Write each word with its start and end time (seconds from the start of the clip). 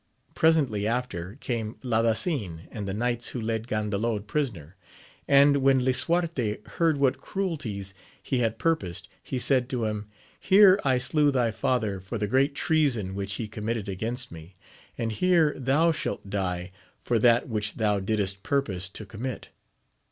Presently 0.33 0.87
after 0.87 1.35
came 1.41 1.75
Ladasin, 1.83 2.61
and 2.71 2.87
the 2.87 2.93
knights 2.95 3.27
who 3.27 3.39
led 3.39 3.67
Gandalod 3.67 4.25
prisoner; 4.25 4.75
and 5.27 5.57
when 5.57 5.85
Lisuarte 5.85 6.57
heard 6.79 6.97
what 6.97 7.21
cruelties 7.21 7.93
he 8.19 8.39
had 8.39 8.57
pur 8.57 8.75
posed, 8.75 9.09
he 9.21 9.37
said 9.37 9.69
to 9.69 9.85
him, 9.85 10.07
Here 10.39 10.79
I 10.83 10.97
slew 10.97 11.29
thy 11.29 11.51
father 11.51 11.99
for 11.99 12.17
the 12.17 12.25
great 12.25 12.55
treason 12.55 13.13
which 13.13 13.33
he 13.33 13.47
committed 13.47 13.87
against 13.87 14.31
me, 14.31 14.55
and 14.97 15.11
here 15.11 15.53
thou 15.55 15.91
shalt 15.91 16.27
die 16.31 16.71
for 17.03 17.19
that 17.19 17.47
which 17.47 17.75
thou 17.75 17.99
didst 17.99 18.41
purpose 18.41 18.89
to 18.89 19.05
commit. 19.05 19.49